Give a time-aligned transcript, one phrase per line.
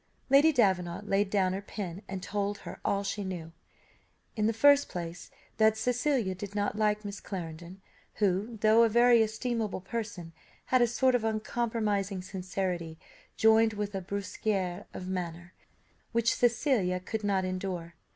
[0.31, 3.51] Lady Davenant laid down her pen, and told her all she knew.
[4.35, 7.83] In the first place, that Cecilia did not like Miss Clarendon,
[8.15, 10.33] who, though a very estimable person,
[10.65, 12.97] had a sort of uncompromising sincerity,
[13.37, 15.53] joined with a brusquerie of manner
[16.13, 17.93] which Cecilia could not endure.